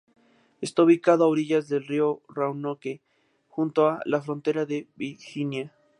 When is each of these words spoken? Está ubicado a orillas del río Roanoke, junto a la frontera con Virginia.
Está 0.61 0.81
ubicado 0.81 1.23
a 1.23 1.27
orillas 1.27 1.67
del 1.67 1.85
río 1.85 2.23
Roanoke, 2.27 3.03
junto 3.49 3.85
a 3.87 4.01
la 4.05 4.19
frontera 4.19 4.65
con 4.65 4.87
Virginia. 4.95 5.75